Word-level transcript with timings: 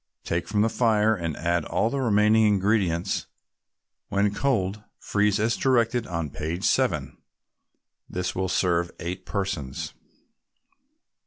Take 0.23 0.47
from 0.47 0.63
the 0.63 0.67
fire, 0.69 1.13
and 1.15 1.37
add 1.37 1.63
all 1.65 1.91
the 1.91 2.01
remaining 2.01 2.47
ingredients. 2.47 3.27
When 4.09 4.33
cold, 4.33 4.83
freeze 4.97 5.39
as 5.39 5.55
directed 5.55 6.07
on 6.07 6.31
page 6.31 6.63
7. 6.63 7.19
This 8.09 8.33
will 8.33 8.49
serve 8.49 8.89
eight 8.99 9.27
persons. 9.27 9.93